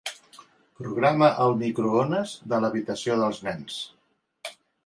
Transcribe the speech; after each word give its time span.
Programa 0.79 1.27
el 1.43 1.53
microones 1.59 2.35
de 2.55 2.63
l'habitació 2.65 3.21
dels 3.23 3.43
nens. 3.49 3.81